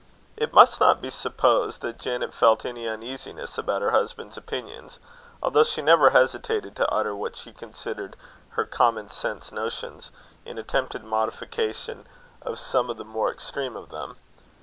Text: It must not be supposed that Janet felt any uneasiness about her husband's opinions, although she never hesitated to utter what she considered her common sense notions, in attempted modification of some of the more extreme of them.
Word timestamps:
It 0.35 0.51
must 0.51 0.79
not 0.79 0.99
be 0.99 1.11
supposed 1.11 1.81
that 1.81 1.99
Janet 1.99 2.33
felt 2.33 2.65
any 2.65 2.87
uneasiness 2.87 3.59
about 3.59 3.83
her 3.83 3.91
husband's 3.91 4.35
opinions, 4.35 4.97
although 5.43 5.61
she 5.61 5.83
never 5.83 6.09
hesitated 6.09 6.75
to 6.77 6.91
utter 6.91 7.15
what 7.15 7.35
she 7.35 7.53
considered 7.53 8.15
her 8.57 8.65
common 8.65 9.09
sense 9.09 9.51
notions, 9.51 10.09
in 10.43 10.57
attempted 10.57 11.03
modification 11.03 12.07
of 12.41 12.57
some 12.57 12.89
of 12.89 12.97
the 12.97 13.05
more 13.05 13.29
extreme 13.31 13.75
of 13.75 13.89
them. 13.89 14.17